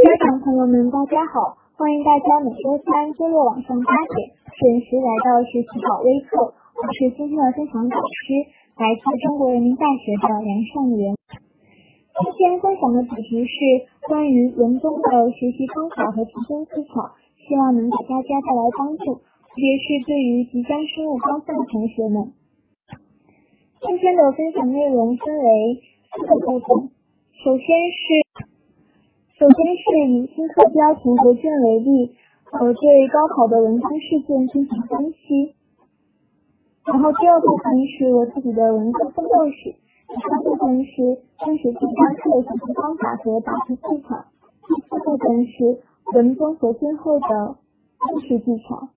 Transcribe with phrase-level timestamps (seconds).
[0.00, 1.60] 家长朋友们，大家好！
[1.76, 8.32] 欢迎大家每周三、周六晚上八点准时来到学习宝微课，我是今天的分享导师，
[8.80, 11.12] 来自中国人民大学的梁尚元。
[12.16, 13.52] 今天分享的主题是
[14.08, 22.32] 关于文综的学习方法和提升技巧，希望能给大家带来帮助，特别是对于即将升入高三的同学们。
[23.84, 25.76] 今天的分享内容分为
[26.08, 26.88] 四个部分，
[27.44, 28.48] 首先是
[29.40, 32.12] 首先是以新课标全国卷为例，
[32.52, 35.56] 呃，对高考的文综试卷进行分析。
[36.84, 39.72] 然后第二部分是我自己的文综奋斗史，
[40.12, 44.26] 第三部分是真实题单课的学习方法和答题技巧，
[44.68, 45.80] 第四部分是
[46.12, 47.56] 文综核心后的
[48.12, 48.90] 真实技巧。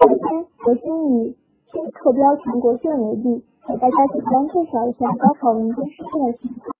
[0.00, 0.88] 首先，我先
[1.20, 1.36] 以
[1.70, 3.44] 新课标全国卷为例。
[3.68, 6.79] 给大家简单介绍一下高考文综试卷的情况。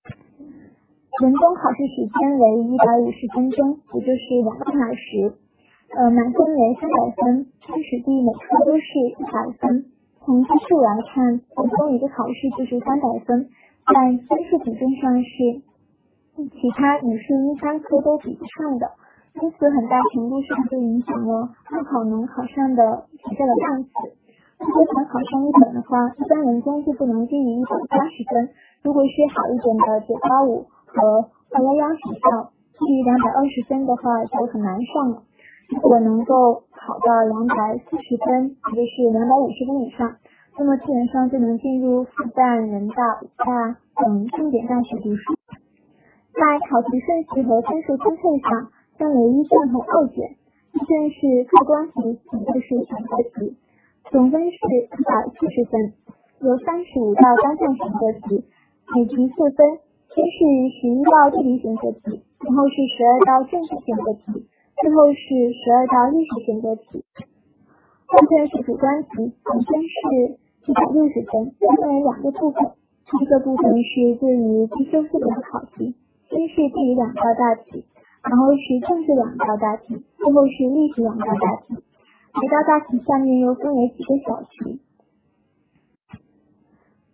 [1.20, 5.36] 文综考试时间为一百五十分钟，也就是两个小时。
[5.92, 8.88] 呃，满分为三百分，真实题每科都是
[9.20, 9.84] 一百分。
[10.24, 13.52] 从分数来看，文综一个考试就是三百分，
[13.84, 13.92] 在
[14.32, 15.60] 分数比重上是
[16.40, 18.88] 其他语数英三科都比不上的，
[19.44, 23.92] 因此很大程度上就影响了高考能考上的学校的档次。
[24.56, 28.48] 如果想考上一本的话，一般文综就不能低于一百八十分。
[28.80, 35.22] 如果是好一点的九八五和二幺幺学校，低于两百二十分的话就很难上了。
[35.70, 40.16] 如果能够考到两百四十分，也就是两百五十分以上，
[40.58, 45.34] 那么基本上就能进入复旦、人大、武大等重点大学读书。
[46.34, 50.36] 在考题顺序和分数分配上，分为一卷和二卷。
[50.72, 53.56] 一卷是客观题，一卷是选择题。
[54.10, 55.94] 总分是一百四十分，
[56.40, 58.44] 由三十五道单项选择题，
[58.94, 59.78] 每题四分，
[60.10, 60.38] 先是
[60.74, 64.42] 十一道地理选择题，然后是十二道政治选择题，
[64.82, 67.04] 最后是十二道历史选择题。
[68.06, 70.34] 后卷是主观题，总分是
[70.66, 72.72] 一百六十分，分为两个部分。
[73.06, 75.94] 第一个部分是对于必修课的考题，
[76.28, 77.84] 先是地理两道大题，
[78.22, 81.74] 然后是政治两道大题，最后是历史两道大题。
[82.34, 84.80] 每道大题下面又分为几个小题。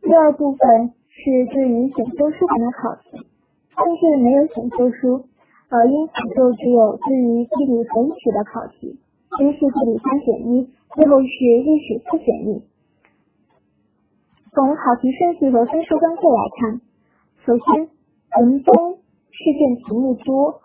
[0.00, 3.27] 第二部分是对于选修书本的考题，
[3.75, 5.25] 但是没有选修书，
[5.71, 9.00] 呃，因此就只有对于地理和历史的考题，
[9.38, 11.34] 先是地理三选一，最后是
[11.65, 12.62] 历史四选一。
[14.53, 16.81] 从考题顺序和分数分配来看，
[17.44, 17.88] 首先
[18.38, 18.99] 文综
[19.32, 20.60] 试卷题目多，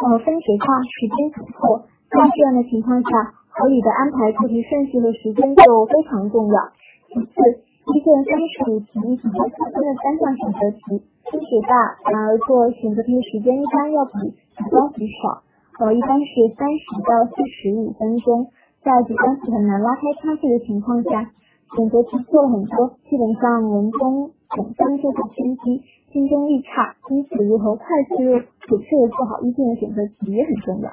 [0.00, 3.34] 呃，分解大，时间紧迫，在这样的情况下。
[3.58, 6.60] 合理的安排出题顺序和时间就非常重要。
[7.08, 15.46] 其次，一卷三十五题比较四分的单项选择题，分数大，然而做选择题的时间一般要比主观题少，
[15.78, 18.50] 呃，一般是三十到四十五分钟。
[18.82, 21.30] 在主观题很难拉开差距的情况下，
[21.78, 25.78] 选择题做了很多，基本上文综总分就会偏低，
[26.10, 26.96] 竞争力差。
[27.08, 28.18] 因此，如何快速
[28.66, 30.90] 准确的做好一卷的选择题也很重要。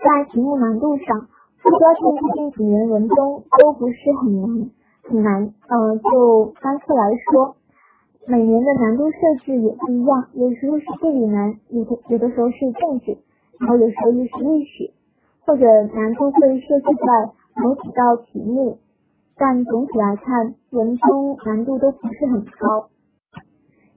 [0.00, 1.28] 在题目难度上，
[1.60, 3.94] 副标题最近几年文综都不是
[4.24, 4.70] 很难，
[5.08, 5.52] 很难。
[5.68, 7.56] 呃，就单科来说，
[8.26, 13.16] 每年的难度设置也不一样，有时候是地理难，有的有的时候是政治，
[13.58, 14.92] 然后有时候又是历史，
[15.46, 15.64] 或者
[15.94, 18.78] 难度会设置在某几道题目。
[19.36, 22.88] 但总体来看，文综难度都不是很高。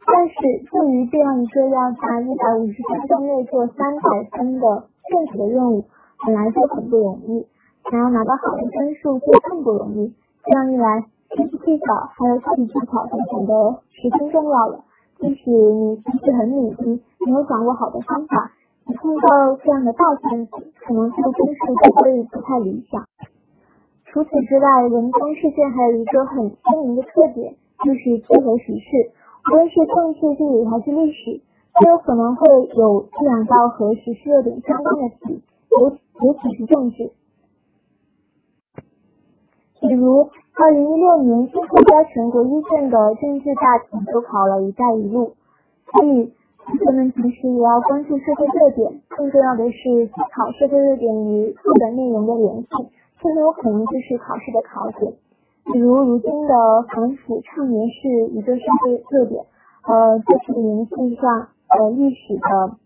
[0.06, 0.36] 但是
[0.72, 5.86] 对于这样一个要在一百五十分钟内做三百分的政治的任务，
[6.26, 7.48] 本来就很不容易。
[7.90, 10.14] 想要拿到好的分数就更不容易，
[10.44, 14.84] 这样一来，学习技巧还有答题技巧就显得十分重要了。
[15.20, 18.52] 即使你平时很努力，没有掌握好的方法，
[18.88, 20.52] 你碰到这样的大圈子，
[20.84, 23.06] 可能这个分数就会不太理想。
[24.06, 27.54] 除此之外，文综试卷还有一个很鲜明的特点，
[27.86, 29.12] 就是结合时事，
[29.52, 31.40] 无论是政治、地理还是历史，
[31.80, 35.44] 都有可能会有这两道和时事热点相关的题，
[35.80, 35.90] 尤
[36.26, 37.12] 尤其是政治。
[39.82, 45.34] 比如，二零一六年新课标全国一卷的政治大题就考了一带一路，
[45.90, 46.32] 所以
[46.64, 52.68] 同学们平时也要关注社会热点，更重要的是思考社会热点与课本内容的联系，
[53.20, 55.14] 这很有可能就是考试的考点。
[55.74, 56.54] 比如，如今的
[56.94, 59.44] 反腐倡廉是一个社会热点，
[59.88, 62.78] 呃，就是联系上呃历史的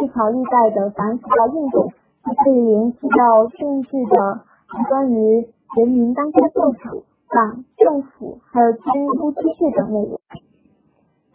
[0.00, 1.90] 历朝历代的反腐的运动，
[2.28, 4.42] 也可以联系到政治的
[4.88, 5.48] 关于。
[5.76, 8.88] 人民当家作主，党政府还有监
[9.20, 10.18] 督机制等内容。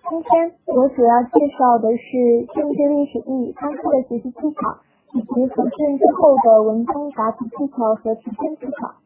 [0.09, 4.81] 今天我主要介绍的是政治历史地理三科的学习技巧，
[5.13, 8.97] 以及考试之后的文综答题技巧和提升技巧。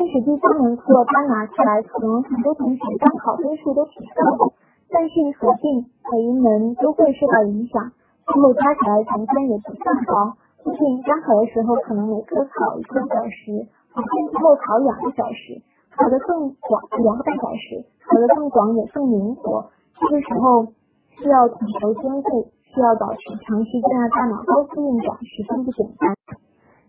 [0.00, 4.52] 历史第三门课单拿出来，可能很多同学单考分数都挺高的，
[4.88, 7.92] 但是合并每一门都会受到影响，
[8.24, 10.32] 最后加起来成分也不算高。
[10.64, 13.68] 毕竟单考的时候可能每科考一个小时，
[14.00, 15.60] 之后考两个小时，
[15.92, 19.68] 考得更广两个半小时，考得更广也更灵活。
[20.00, 20.72] 这个时候
[21.20, 26.16] 需要统筹兼顾，需要保持长时间的大脑高速运转，十分不简单。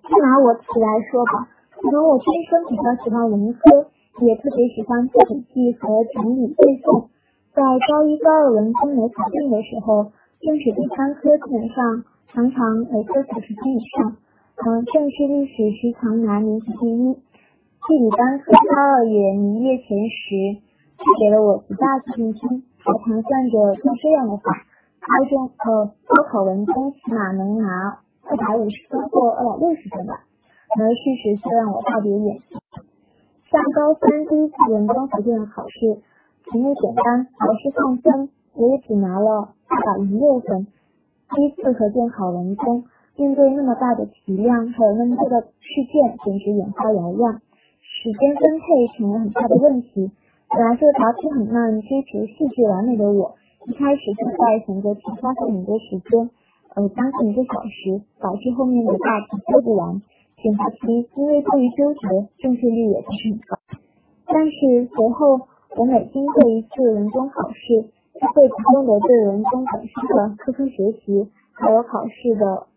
[0.03, 3.87] 就拿我自己来说吧，可能我天生比较喜欢文科，
[4.23, 7.07] 也特别喜欢做笔记和整理背诵。
[7.53, 10.11] 在高一、高二文综没考定的时候，
[10.41, 14.17] 政史第三科基本上常常每科九十分以上。
[14.55, 20.61] 嗯，政治历史时常拿名次第一，地理单科高二也名列前十，
[21.19, 22.63] 给了我极大信心。
[22.77, 24.43] 还盘算着用这样的话，
[25.01, 30.21] 高中呃高考文综起码能拿二百五十分或二百六十分吧。
[30.79, 32.59] 而事实却让我大跌眼镜。
[33.49, 36.01] 像高三第一次文综合卷考试，
[36.51, 40.67] 题目简单，老师放分，我也只拿了二百零六分。
[41.35, 42.85] 第一次合卷考文综，
[43.15, 47.41] 面对那么大的题量，还有那么多的事件，简直眼花缭乱，
[47.79, 50.09] 时间分配成了很大的问题。
[50.49, 53.35] 本来是个答题很慢、追求细致完美的我，
[53.67, 56.29] 一开始就在选择题花费很多时间，
[56.73, 60.01] 呃，将近一个小时，导致后面的大题做不完。
[60.41, 63.57] 选择题因为过于纠结，正确率也不是很高。
[64.25, 65.39] 但是随后
[65.77, 67.85] 我每经过一次文综考试，
[68.19, 72.67] 就会主动的对文综本身的科科学习，还有考试的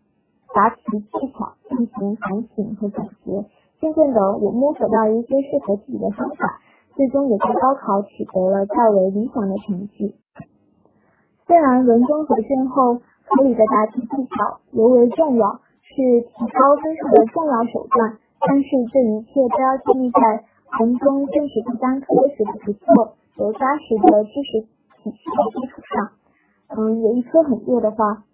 [0.55, 3.45] 答题技巧进行反省和总结。
[3.81, 6.61] 渐渐的，我摸索到一些适合自己的方法。
[6.97, 10.17] 最终也在高考取得了较为理想的成绩。
[11.47, 20.45] 虽然文综合卷后合理的答题技巧尤为重要，是提高分数的重要手段，但是这一切都要建立在
[20.81, 24.63] 文综政史第三科学的不错、有扎实的知识
[25.03, 26.17] 体系的基础上。
[26.81, 28.25] 嗯，有一科很弱的话，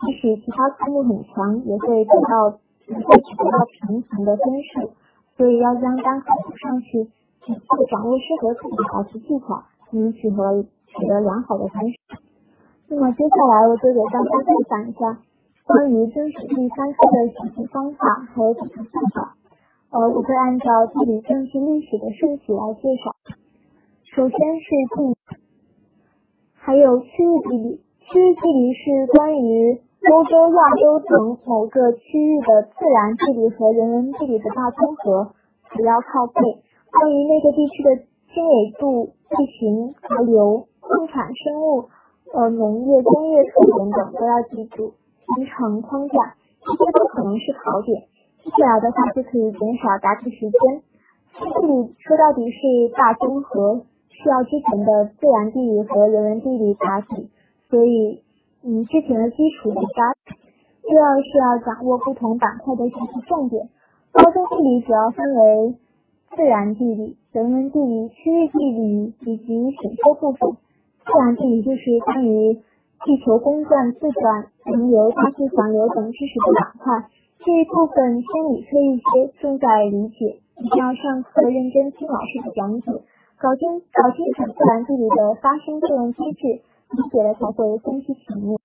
[0.00, 4.92] 即使其他科目很强，也会得到也会取得到平衡的分数。
[5.36, 7.10] 所以要将单科补上去。
[7.40, 11.96] 只会掌握适合自己的考试技巧，才能取得取得良好的分数。
[12.88, 15.18] 那么接下来我就给大家分享一下
[15.64, 19.32] 关于真史第三科的学习方法和解题技巧。
[19.88, 23.16] 呃，我会按照地理、政治、历史的顺序来介绍。
[24.14, 25.16] 首先是地理，
[26.52, 27.80] 还有区域地理。
[28.00, 35.34] 区域地理是关于欧洲、亚洲等某个区域的自然地理和人文地理的大综合，
[35.76, 36.40] 主要靠背。
[36.88, 37.90] 关于那个地区的
[38.32, 41.84] 经纬度、地形、河流、矿产、生物、
[42.32, 44.94] 呃农业、工业特点等都要记住，
[45.36, 48.08] 形成框架，这些都可能是考点。
[48.42, 50.80] 记下来的话就可以减少答题时间。
[51.36, 57.28] 地理说到底是大综合，需要之前的自然地理和人文地理答题，
[57.68, 58.24] 所以
[58.62, 60.14] 嗯之前的基础得扎。
[60.82, 63.68] 第二是要掌握不同板块的学习重点。
[64.12, 65.78] 高中地理主要分为。
[66.36, 70.52] 自然地理、人文地理、区域地理以及选修部分。
[71.02, 77.10] 自然地理就是关于地球公转、自转、洋流、大气环流等知识的板块。
[77.42, 82.92] 这一部分偏理科一些，重在理解，一定要上课认真听老师的讲解，
[83.42, 88.58] 搞清搞清楚自然地理的发生作用机制，理解了才会分析题目。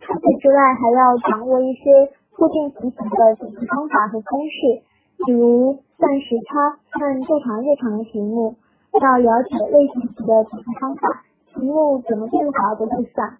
[0.00, 4.82] 除此之外，还要掌握一些固定题型的解题方法和公式。
[5.24, 8.56] 比如算时差、看正常、日常的题目，
[9.00, 13.38] 要了解类型题的解题方法，题目怎么变化都计算。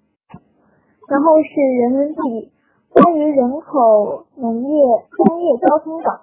[1.09, 2.53] 然后是人文地理，
[2.91, 4.85] 关于人口、农业、
[5.17, 6.21] 工业、交通等，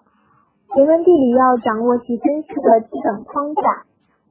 [0.77, 3.88] 人文地理要掌握其分析的基本框架。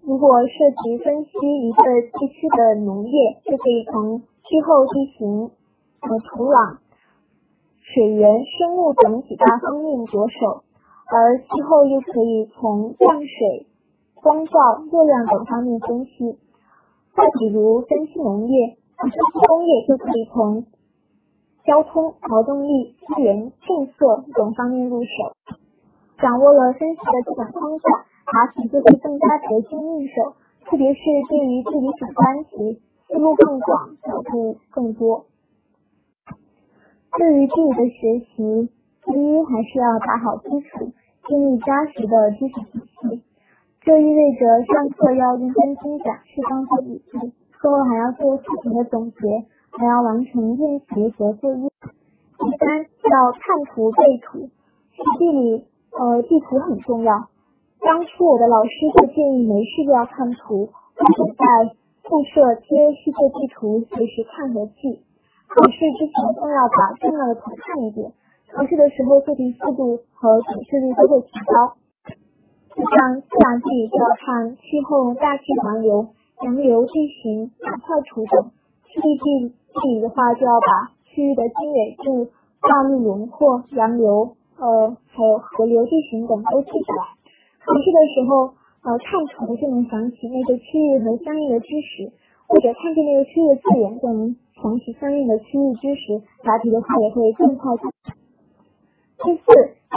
[0.08, 0.48] 如果涉
[0.82, 1.84] 及分析一个
[2.18, 3.12] 地区的农业，
[3.44, 5.50] 就可以从气候、地形、
[6.00, 6.78] 和土壤、
[7.82, 10.64] 水源、生物等几大方面着手。
[11.12, 13.66] 而气候又可以从降水、
[14.14, 14.52] 光照、
[14.90, 16.38] 热量等方面分析。
[17.14, 20.64] 再比如分析农业、分析工业，就可以从
[21.66, 25.36] 交通、劳动力、资源、政策等方面入手。
[26.16, 27.84] 掌握了分析的基本框架，
[28.32, 30.34] 答题就会更加得心应手。
[30.64, 35.26] 特别是对于地理主观题，思路更广，角度更多。
[37.18, 38.70] 对于地理的学习。
[39.04, 40.92] 第一，还是要打好基础，
[41.26, 43.22] 建立扎实的知识体系。
[43.80, 51.70] 这意味着上课要认真听讲，适当做笔记，课后还要做课程的总结，还要完成练习和作业。
[51.80, 54.50] 第三，要看图背图。
[55.18, 57.28] 地理，呃，地图很重要。
[57.80, 61.44] 当初我的老师就建议没事就要看图，或者在
[62.02, 65.02] 宿舍贴世界地图，随时看和记。
[65.48, 68.12] 考试之前更要把重要的图看一遍。
[68.52, 71.76] 考试的时候做题速度和准确率都会提高。
[72.78, 76.08] 像自然地理就要看气候、大气环流、
[76.42, 76.92] 洋流、地
[77.22, 78.50] 形、板块图等。
[78.88, 82.30] 地理地理的话，就要把区域的经纬度、
[82.62, 87.17] 大陆轮廓、洋流，呃，还有河流地形等都记下来。
[87.68, 92.08] 考试的时候，呃，看图就能想起那个区域和相应的知识，
[92.48, 97.76] 或者看见那个区域的字眼就能想起相应的区域知识，答题的话也会更快。
[99.20, 99.44] 第四，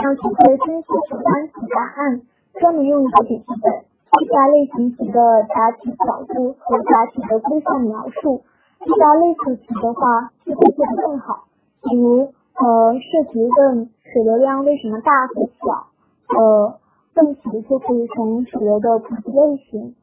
[0.04, 2.20] 要学会分析主观题答案，
[2.60, 3.72] 专门用一个笔记本，
[4.20, 8.44] 记下类型题的答题角度和答题的规范描述。
[8.84, 11.48] 遇到类似题的话，就会做得更好。
[11.88, 16.81] 比如，呃，涉及问水流量为什么大和小，呃。
[17.14, 19.94] 问题就可以从水流的普及类型，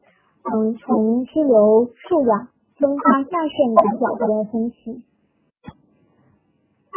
[0.44, 2.48] 嗯，从支流、数量、
[2.78, 5.02] 增加、下渗等角度来分析。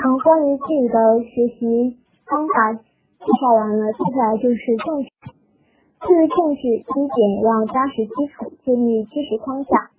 [0.04, 5.10] 嗯，关于自己的学习方法介绍完了，接下来就是政治。
[6.06, 9.90] 对于政治，第一点要扎实基础，建立知识框架。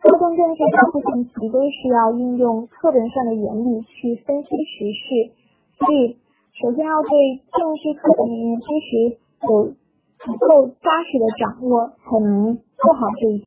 [0.00, 5.30] 高中政治大部分题都是要运用课本上的原理去分析时事，
[5.78, 6.16] 所以
[6.58, 7.10] 首先要对
[7.52, 9.20] 政治课本里面知识。
[9.48, 9.72] 有
[10.18, 13.46] 足够扎实的掌握，才能做好这一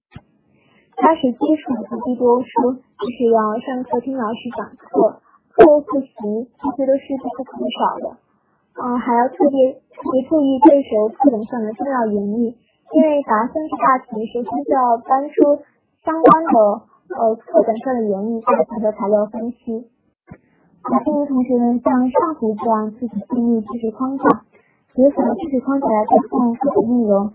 [0.98, 5.22] 扎实基础不必多说，就是要上课听老师讲课，
[5.54, 8.18] 课后复习，这些都是必不可少的。
[8.74, 12.58] 嗯，还要特别特别注意背熟课本上的重要原理，
[12.94, 15.62] 因为答三十大题，首先就要搬出
[16.06, 16.58] 相关的
[17.14, 19.90] 呃课本上的原理，再结合材料分析。
[21.06, 24.46] 建议同学们像上回这样自己建立知识框架。
[24.96, 27.34] 结合知识框架来推算课本内容，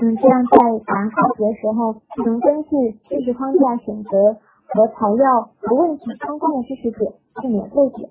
[0.00, 0.56] 嗯，这样在
[0.86, 4.40] 答考题的时候，能根据知识框架选择
[4.72, 8.08] 和材料和问题相关的知识点，避免漏点。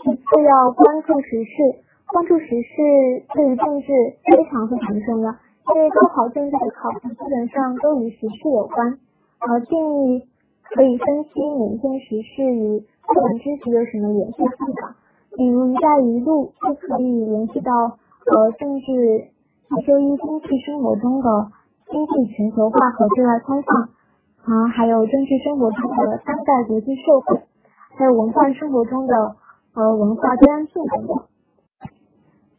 [0.00, 3.86] 其次要关注时事，关注时事对于政治
[4.24, 5.28] 非常非常重要，
[5.74, 8.98] 因为高考政治的考题基本上都与时事有关，
[9.44, 10.24] 呃，建议
[10.72, 14.96] 可以分析每一件时事与课本知识有什么联系地方。
[15.36, 17.70] 比如“一带一路”就可以联系到
[18.24, 19.28] 呃政治
[19.68, 21.52] 一就一经济生活中的
[21.90, 23.82] 经济全球化和对外开放
[24.48, 27.42] 啊，还有政治生活中的当代国际社会，
[27.98, 29.36] 还有文化生活中的
[29.74, 31.20] 呃文化多样性等等。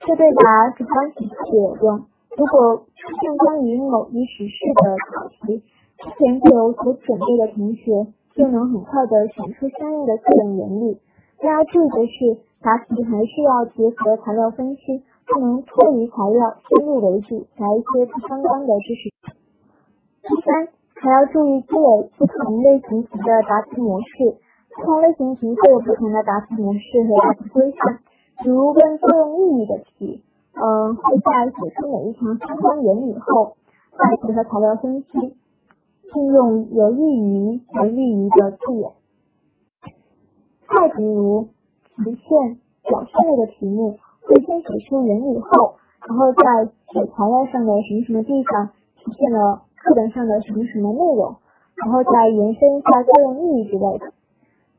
[0.01, 2.05] 这对答主观题特别有用。
[2.37, 5.63] 如果出现关于某一时事的考题，
[5.97, 8.05] 之前就有所准备的同学
[8.35, 10.99] 就能很快的选出相应的课本原理。
[11.41, 12.46] 大家注意的是。
[12.59, 19.13] 答题还是要结合材料分析，不能脱离材料，先入为主，答一些不相关的知识。
[20.23, 24.07] 第三，还要注意积累不同类型题的答题模式，
[24.75, 27.99] 不同类型题会有不同的答题模式和答题规范。
[28.43, 30.23] 比如问作用意义的题，
[30.55, 33.55] 嗯，会在写出每一条相关原理后，
[33.91, 35.37] 再结合材料分析，
[36.15, 38.91] 运用有利于、有利于的字眼。
[40.67, 41.49] 再比如。
[42.03, 45.75] 实现表现类的题目，会先写出原理后，
[46.07, 51.35] 然后在写材料上的什么什么地方体现了课本上的什么什么内容，
[51.75, 54.13] 然后再延伸一下作用意义之类的。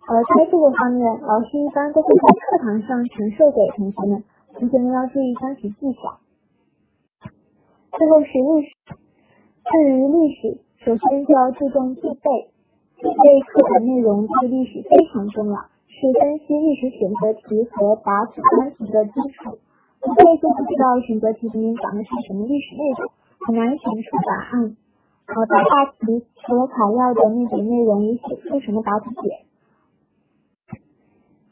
[0.08, 6.18] 呃，在这个方面，老师一般都会在课堂上传授给同学们，同学们要注意将其记下。
[7.92, 8.74] 最后是历史，
[9.64, 12.50] 对于历史，首先就要注重记背，
[12.96, 15.66] 记背课本内容对历史非常重要。
[15.88, 19.58] 是分析历史选择题和答主观题的基础，
[19.98, 23.10] 不会就不知道选择题里面讲的是什么历史内容，
[23.42, 24.76] 很难选出答案。
[25.26, 29.44] 呃，答大题除了材料的那种内容，也写出什么答题点。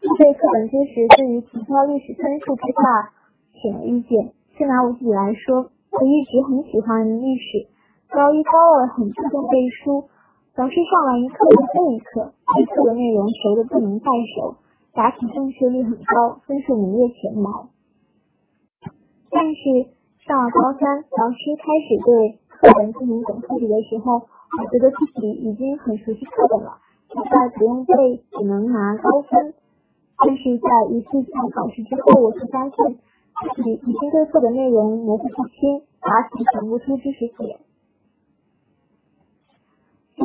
[0.01, 3.11] 对课本知识对于提高历史分数之大，
[3.59, 4.33] 显而易见。
[4.57, 7.67] 就拿我自己来说，我一直很喜欢历史，
[8.09, 10.09] 高一高二很注重背书。
[10.57, 14.57] 老师上完一课就背一课，一课的内容熟的不能再熟，
[14.95, 17.69] 答题正确率很高，分数名列前茅。
[19.29, 19.93] 但是
[20.25, 26.79] 上了高三，老师开始对课本进行总复习的时候，我觉得自己已经很熟悉课本了，
[27.13, 29.53] 现在不用背也能拿高分。
[30.17, 32.97] 但是在一次次考试之后，我却发现
[33.53, 37.61] 自己已经对课本内容模糊不清，答题想不出知识点。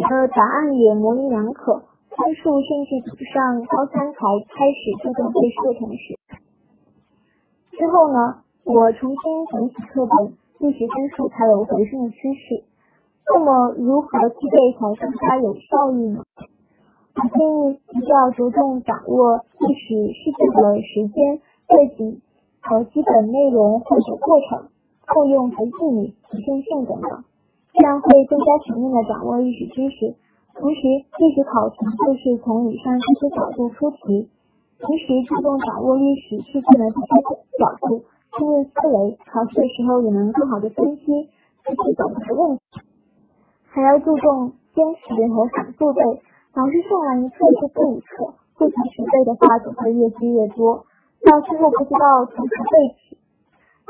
[0.10, 6.15] 的答案也模棱两可，分数甚至比不上高三才开始注重背书的同学。
[7.72, 12.63] 之后呢，我重新整理课本，历史分数才有回升的趋势。
[13.34, 16.24] 那么，如何记背才更加有效率呢？
[17.13, 22.22] 我建议一定要着重掌握历史事件的时间、背景
[22.62, 24.70] 和基本内容或者过程、
[25.05, 27.24] 后用和意义、局限性等等，
[27.74, 30.16] 这样会更加全面的掌握历史知识。
[30.54, 34.30] 同时，历史考题就是从以上这些角度出题，
[34.78, 37.08] 平时注重掌握历史事件的这些
[37.58, 38.04] 角度，
[38.38, 41.06] 进入思维，考试的时候也能更好的分析
[41.63, 42.62] 自己懂的问题。
[43.72, 46.04] 还要注重坚持和反复背，
[46.54, 50.84] 老师上完一课就背一课，不及时背的话总会越积越多，
[51.24, 53.18] 到最后不知道从何背起。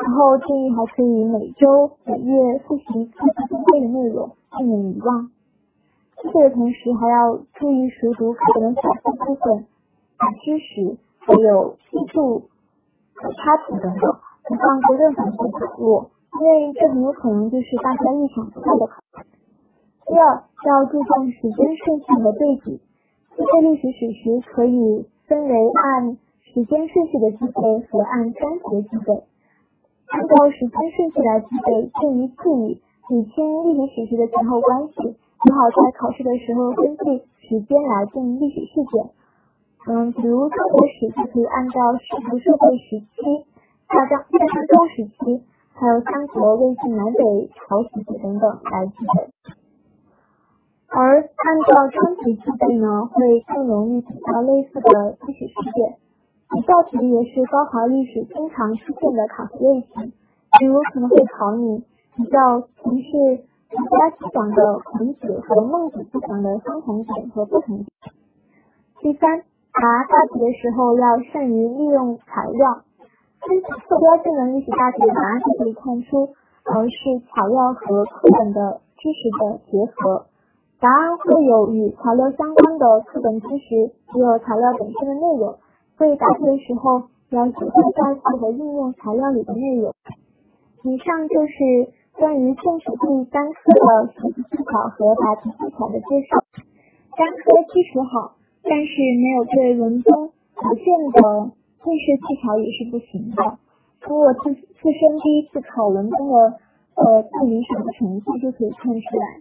[0.01, 5.29] 然后建议还可以每周、每月复习课本背的内容，避免遗忘。
[6.17, 9.65] 记背的同时还要注意熟读课本的小部分，
[10.43, 12.49] 知识还有记住
[13.21, 14.17] 插图等等，
[14.49, 19.01] 不放过任何一个角落，因为这很有可能就是大家意想不到的考。
[20.07, 22.81] 第二，要注重时间顺序和对比。
[23.37, 29.23] 记背历史史实可以分为按时间顺序的记背和按章节记背。
[30.11, 39.09] 按照时间顺序来记背，便于记忆，理清历史史实的前后关系，也好在考试的时候根据时间来定历史事件。
[39.87, 43.47] 嗯，比如中国史就可以按照世俗社会时期、
[43.87, 49.31] 夏商夏商周时期，还有三国、魏晋南北朝时期等等来记背。
[50.93, 55.97] 而按照章节记背呢，会更容易比较类似的历史事件。
[56.51, 60.11] 比较题也是高考历史经常出现的考题类型，
[60.59, 61.79] 比如可能会考你
[62.17, 63.07] 比较从事
[63.71, 67.87] 儒家思想的孔子和孟子思想的相同点和不同点。
[68.99, 69.39] 第三，
[69.71, 72.83] 答大题的时候要善于利用材料，
[73.47, 80.27] 分析课标性的历史大题的答案就可以看出，而是材料和课本的知识的结合。
[80.81, 85.55] 答案会有与材料相关的课本知识，也有材料本身的内容。
[86.01, 89.93] 所以答题的时候要学会概括和应用材料里的内容。
[90.81, 96.41] 以上就是关于政史第三科的学习技巧和答题技巧的介绍。
[97.13, 98.33] 单科基础好，
[98.63, 101.53] 但是没有对文综不见的
[101.85, 103.59] 应试技巧也是不行的。
[104.01, 106.57] 从我自自身第一次考文综的
[106.95, 109.37] 呃不理想的成绩就可以看出来。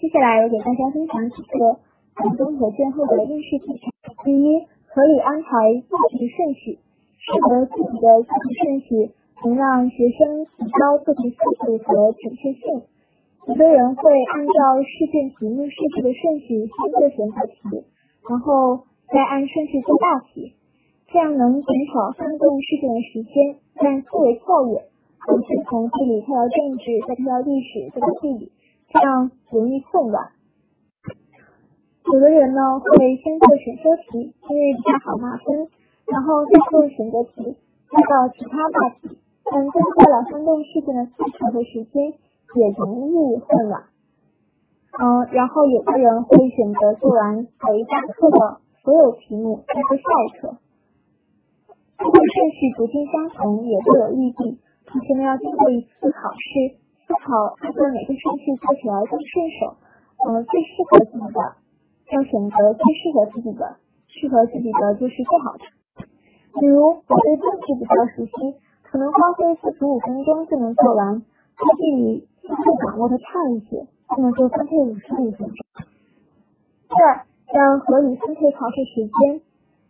[0.00, 1.78] 接下来我给大家分享几个
[2.26, 3.86] 文综和卷后的应试技巧。
[4.24, 5.48] 第一，合理安排
[5.88, 6.78] 做题顺序，
[7.16, 9.10] 适合自己的做题顺序
[9.42, 12.84] 能让学生提高做题速度和准确性。
[13.48, 14.02] 有的人会
[14.36, 17.88] 按照试卷题目设置的顺序先做选择题，
[18.28, 20.52] 然后再按顺序做大题，
[21.08, 24.84] 这样能减少翻动试卷的时间，让思维跳跃，
[25.24, 28.52] 而是从地理跳到政治，再跳到历史，再到地理。
[28.92, 30.36] 这样容易混乱。
[32.12, 35.64] 有的人呢会先做选修题，因为比较好拿分，
[36.04, 37.56] 然后再做选择题，
[37.88, 39.16] 再到其他大题，
[39.48, 42.12] 但增加了翻动试卷的次数和时间，
[42.52, 43.88] 也容易混乱。
[45.00, 50.58] 嗯，然后有的人会选择做完每一大课的所有题目，再做下一课。
[51.96, 54.60] 如果顺序不尽相同，也会有利弊。
[54.84, 56.76] 同学们要经过一次考试。
[57.08, 59.76] 思考按照哪个顺序做起来更顺手，
[60.28, 61.61] 嗯，最适合自己的，
[62.12, 65.64] 要选择最适合自己的，适合自己的就是最好的。
[66.60, 71.24] 比如我对政治比较熟悉，可能花费四十五分钟就能做完；
[71.56, 75.56] 对地理相对掌握的差一些，那么就分配五十五分钟。
[76.92, 77.24] 第二，
[77.56, 79.40] 要合理分配考试时间，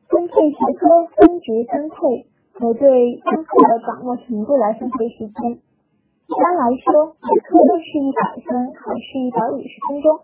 [0.07, 5.59] 分配学科分值分配和对单课的掌握程度来分配时间。
[5.59, 10.21] 一般来说，每科都是一百分，考试一百五十分钟，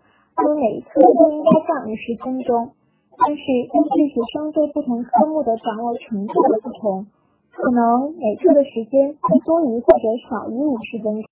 [0.55, 2.71] 每一科都应该占五十分钟。
[3.19, 7.07] 但是根据学生对不同科目的掌握程度的不同，
[7.51, 11.27] 可能每课的时间会多于或者少于五十分钟。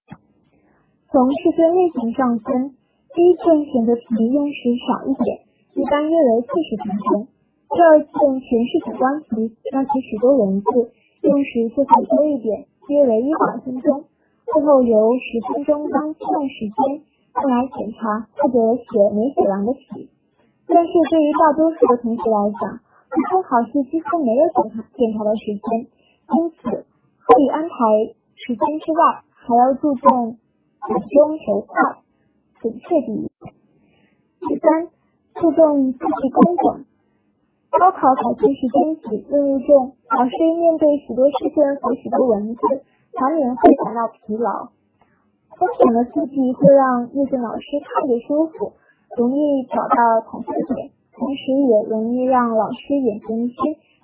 [1.07, 2.75] 从试卷类型上分，
[3.15, 5.39] 第一卷选择题用时少一点，
[5.79, 7.31] 一般约为四十分钟；
[7.71, 8.11] 第二卷
[8.43, 10.67] 全是主观题，要写许多文字，
[11.23, 14.03] 用时就会多一点，约为一百分钟。
[14.51, 20.09] 最后由十分钟当计算时间用来检查或者写没写完的题，
[20.65, 25.85] 但是对于大多数的同学来讲，普通考试几乎没有检查检查的时间，
[26.33, 26.85] 因此
[27.21, 27.75] 合理安排
[28.33, 32.01] 时间之外，还要注重集中、求快、
[32.59, 33.29] 准确第一。
[34.41, 34.89] 第三，
[35.35, 36.85] 注重字迹工整。
[37.69, 42.61] 高考考试时间紧，任务重，老师面对许多试卷和许多文字，
[43.13, 44.69] 难免会感到疲劳。
[45.57, 48.73] 工整的字迹会让阅卷老师看着舒服，
[49.17, 53.57] 容易找到统分点，同时也容易让老师眼前一新，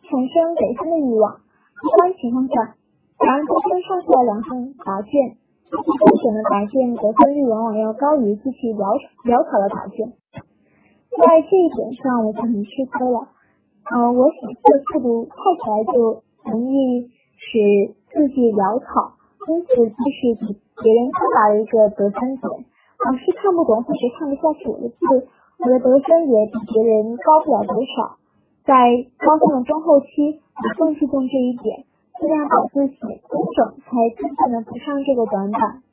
[0.10, 1.38] 产生得分的欲望。
[1.38, 2.74] 一般情况下，
[3.20, 5.38] 答案多分上下两份答卷，
[5.70, 8.98] 字迹工整的答卷得分率往往要高于字迹潦
[9.30, 10.10] 潦草的答卷。
[11.13, 13.30] 在这一点上，我就很吃亏了。
[13.94, 22.47] 呃，我写字速度快起来就容易使字迹潦草，因此即使比别人更大的一个得分点，
[23.03, 24.97] 老师看不懂或者看不下去我的字，
[25.60, 28.17] 我的得分也比别人高不了多少。
[28.63, 28.73] 在
[29.19, 31.84] 高中的中后期，我更注重这一点，
[32.19, 32.95] 尽量把字写
[33.27, 35.84] 工整，才真正的补上这个短板。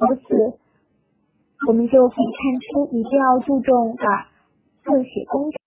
[0.00, 0.56] 由此，
[1.68, 2.40] 我们就可以看
[2.72, 4.32] 出，一定要注重把
[4.82, 5.60] 字写工整。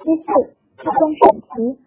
[0.00, 1.84] 第四，注重审题。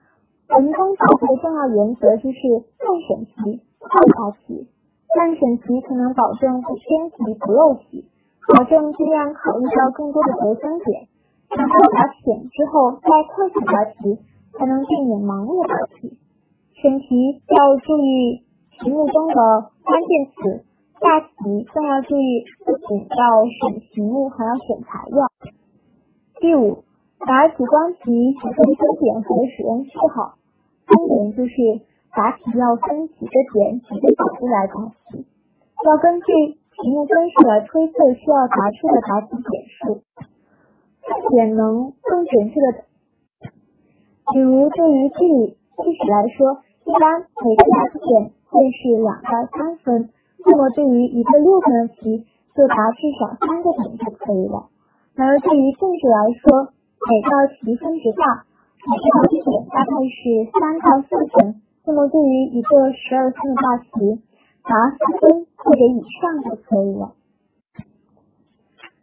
[0.54, 2.38] 文中考题的重要原则就是
[2.78, 4.70] 重审题、快答题。
[5.18, 8.06] 慢审题可能保证不偏题、不漏题，
[8.48, 11.10] 保证尽量考虑到更多的得分点。
[11.50, 14.20] 然后答浅之后再快速答题，
[14.54, 16.18] 才能避免盲目答题。
[16.80, 18.46] 审题要注意
[18.80, 20.64] 题目中的关键词，
[21.02, 25.28] 大题更要注意不仅要选题目，还要选材料。
[26.40, 26.84] 第五。
[27.24, 30.34] 答主观题写出分点和使用序号。
[30.88, 31.54] 分点就是
[32.14, 34.74] 答题要分几个点、几个角度来答
[35.12, 35.26] 题，
[35.86, 40.04] 要根据题目分数来推测需要答出的答题点数。
[41.02, 42.84] 分点能更准确的，
[44.34, 50.10] 比如对于地理、历史来说，一般每个答题点会是两到三分，
[50.46, 54.70] 那么对于一个六分的题，就答至少三个点就可以了。
[55.16, 56.76] 然而对于政治来说，
[57.08, 58.46] 每道题分值大，
[58.84, 61.61] 每个答题点大概是三到四分。
[61.86, 64.22] 那么对于一个十二分的大题，
[64.64, 67.16] 答四分或者以上就可以了。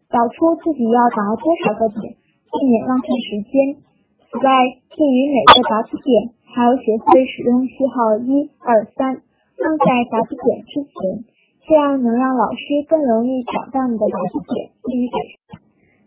[0.09, 3.83] 找出自己要答多少个点，避免浪费时间。
[4.31, 4.49] 此外，
[4.95, 9.23] 对于每个答题点，还要学会使用序号一、二、三，
[9.59, 11.25] 放在答题点之前，
[11.67, 14.71] 这样能让老师更容易找到你的答题点，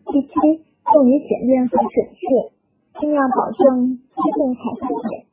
[0.07, 0.65] 第七。
[0.93, 5.30] 用于简练和准确，尽量保证接近采分点。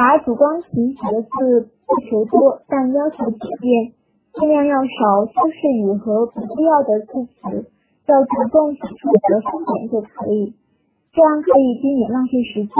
[0.00, 3.92] 把主观题写的字不求多，但要求简便，
[4.32, 7.68] 尽量要少修饰语和不必要的字词，
[8.08, 10.56] 要着重写出得分点就可以，
[11.12, 12.72] 这样可以避免浪费时间。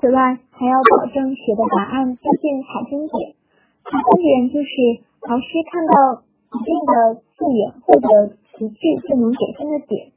[0.00, 3.36] 此外，还要保证写的答案接近采分点。
[3.84, 8.40] 采分点就是老师看到一定的字眼或者。
[8.54, 10.14] 词句就能给分的点，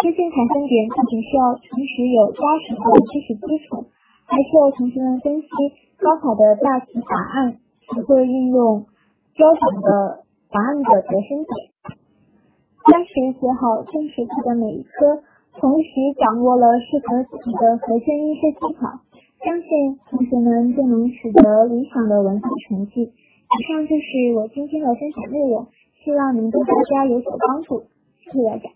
[0.00, 3.90] 接近采分点不仅需要平时有扎实的知识基础，
[4.34, 5.46] 还需要同学们分析
[6.02, 7.54] 高考的大题答案，
[7.86, 8.82] 学会运用
[9.38, 11.54] 标准的答案的得分点。
[12.90, 15.22] 扎实学好正式题的每一科，
[15.62, 15.86] 同时
[16.18, 18.98] 掌握了适合自己的和弦音式技巧，
[19.46, 23.06] 相信同学们就能取得理想的文化成绩。
[23.06, 25.68] 以上就是我今天的分享内容。
[26.02, 27.84] 希望能对大家有所帮助，
[28.18, 28.68] 谢谢大家。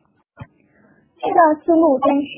[1.19, 2.31] 知道思路，但是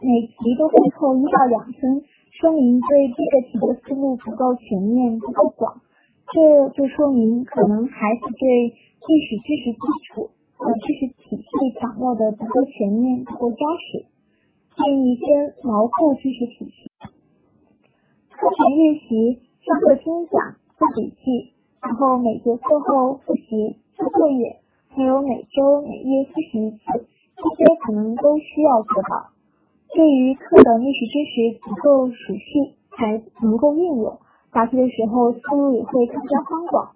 [0.00, 2.00] 每题都会扣一到两分，
[2.38, 5.82] 说明对这个题的思路不够全面、不够广，
[6.30, 14.06] 这就说明可能孩子对历史知识基础和知识体系掌握的不够全面、不够扎实，
[14.76, 16.88] 建议先牢固知识体系。
[18.30, 23.78] 课前预习，上课听讲、做笔记，然后每节课后复习。
[23.96, 26.78] 做作业，还有每周每月复习一次，
[27.34, 29.34] 这些可能都需要做到。
[29.94, 34.18] 对于课的历史知识足够熟悉，才能够运用，
[34.52, 36.92] 答题的时候思路也会更加宽广。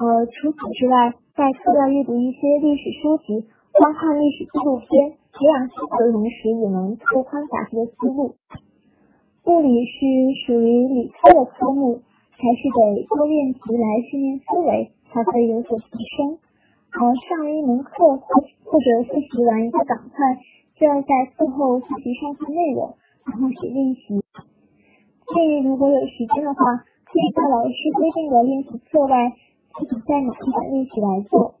[0.00, 8.36] 呃，除此之外，在课外阅读一些历史书籍，观看历史纪录片，培养知识的同时，也能拓宽答题的思路。
[9.44, 9.94] 物理是
[10.46, 14.92] 属于理科的科目，还是得多练习来训练思维。
[15.08, 16.36] 才会有所提升。
[16.92, 20.38] 而上一门课或者复习完一个板块，
[20.78, 24.20] 需要在课后复习上课内容，然后写练习。
[25.32, 26.60] 建议如果有时间的话，
[27.04, 29.32] 可以在老师规定的练习课外，
[29.72, 31.54] 自己再买一本练习来做。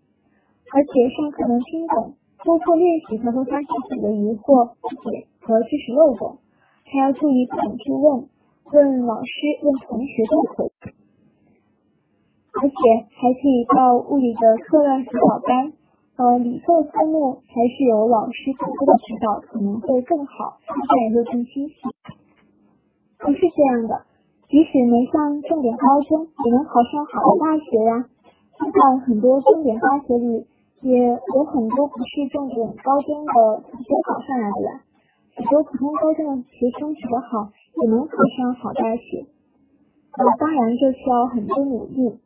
[0.68, 6.36] 而且上课能听懂，多做练习才会发现自己的疑惑、不解和知识漏洞。
[6.84, 8.28] 还要注意不懂就问，
[8.70, 10.70] 问老师、问同学都可以。
[12.52, 12.76] 而且
[13.16, 15.72] 还可以报物理的课外辅导班，
[16.16, 21.74] 呃，理科科目还是有老师更多的指导可能会更好，发现也会更清晰。
[23.18, 24.00] 不是这样的，
[24.48, 28.08] 即使没上重点高中，也能考上好的大学呀。
[28.56, 30.46] 现在很多重点大学里，
[30.80, 34.80] 也有很多不是重点高中的同学考上来的呀。
[35.36, 39.26] 很多普通高中的学生学得好，也能考上好大学。
[40.16, 42.20] 呃，当然这需要很多努力。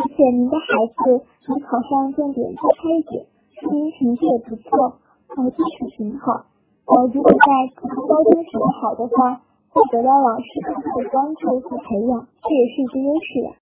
[0.00, 3.26] 而且您的孩子能考上重点再差一点，
[3.60, 4.96] 说明成绩也不错，
[5.36, 6.48] 呃，基础挺好。
[6.88, 13.52] 呃，如果在普通高中学得好的话，会得到老师更多的关注和培养，这也是一个优势呀。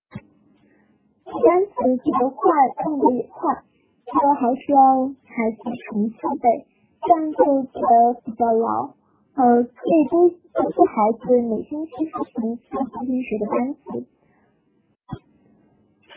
[1.27, 2.47] 单词记得快，
[2.85, 3.59] 忘得也快，
[4.07, 5.59] 这个还是要孩子
[5.91, 6.65] 重复背，
[7.03, 8.95] 这样就记得比较牢。
[9.35, 12.63] 呃，可以多督促孩子每星期复习一次
[13.05, 14.07] 平时的单词。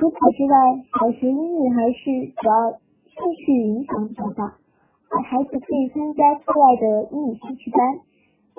[0.03, 2.73] 除此之外，小学英语还是主要
[3.07, 4.59] 兴趣影响比较大。
[5.23, 8.01] 孩子可以参加课外的英语兴趣班，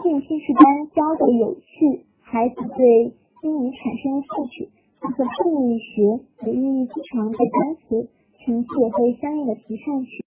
[0.05, 0.63] 英语兴趣班
[0.95, 3.11] 教的有趣，孩子对
[3.43, 8.07] 英语产生了兴趣，他会更愿意学，也愿意经常背单词，
[8.39, 10.23] 成绩也会相应的提上去。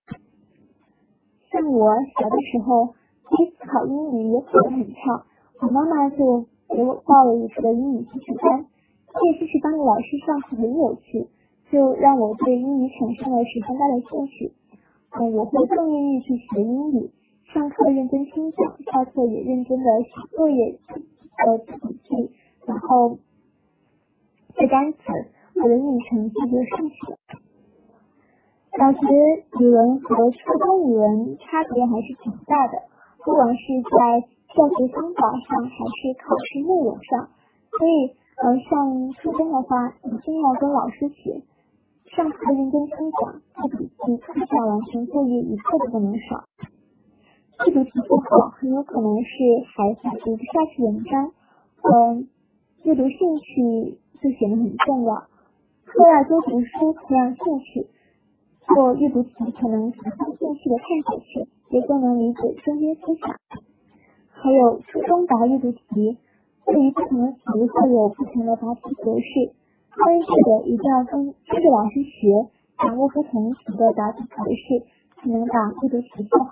[1.50, 2.92] 像我小的时候，
[3.30, 5.24] 第一次考英语也考得很差，
[5.62, 8.66] 我妈妈就给我报了一个英语兴趣班。
[9.16, 11.26] 这兴趣班的老师上课很有趣，
[11.72, 14.52] 就让我对英语产生了十分大的兴趣。
[15.08, 17.10] 嗯，我会更愿意去学英语，
[17.54, 20.78] 上课认真听讲，下课也认真的写作业、
[21.46, 22.30] 呃记笔记，
[22.66, 23.16] 然后
[24.54, 24.98] 背单词，
[25.54, 27.16] 我的英语成绩就上去了。
[28.76, 29.00] 小学
[29.60, 32.82] 语文和初中语文差别还是挺大的，
[33.24, 37.30] 不管是在教学方法上，还是考试内容上，
[37.78, 38.12] 所以。
[38.38, 41.42] 而上初中的话，一定要跟老师学，
[42.04, 46.44] 上课认真听讲，做笔记，课下完成作业一个都不能少。
[47.66, 49.32] 阅读题不好，很有可能是
[49.74, 51.32] 孩子读不下去文章，
[51.80, 52.28] 嗯，
[52.84, 55.14] 阅读兴趣就显得很重要。
[55.86, 57.88] 课外多读书，培养兴趣，
[58.68, 63.34] 做阅读题可能提升兴趣的探索性，也更能理解中间思想。
[64.28, 66.18] 还有初中答阅读题。
[66.66, 69.54] 对于不同的题会有不同的答题格式，
[69.94, 72.44] 关于这个一定要跟跟着老师学，
[72.76, 74.84] 掌握不同题的答题格式，
[75.16, 76.44] 才能把阅读题做好。